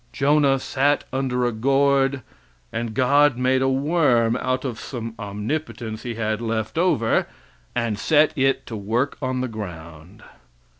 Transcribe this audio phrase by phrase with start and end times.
[0.11, 2.23] Jonah sat under a gourd,
[2.73, 7.27] and God made a worm out of some omnipotence he had left over,
[7.75, 10.23] and set it work on the ground.